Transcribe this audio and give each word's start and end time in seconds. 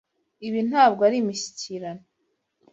Ibi 0.47 0.59
ntabwo 0.69 1.01
ari 1.07 1.17
imishyikirano. 1.21 2.03